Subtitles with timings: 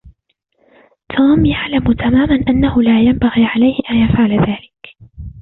[1.17, 4.57] توم يعلم تماما أنه لا ينبغي عليه أن يفعل هذا.